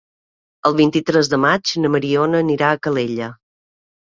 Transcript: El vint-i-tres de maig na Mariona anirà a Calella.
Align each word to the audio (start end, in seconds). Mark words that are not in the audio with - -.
El 0.69 0.75
vint-i-tres 0.79 1.29
de 1.33 1.39
maig 1.43 1.75
na 1.83 1.91
Mariona 1.97 2.43
anirà 2.47 2.71
a 2.71 2.81
Calella. 2.89 3.29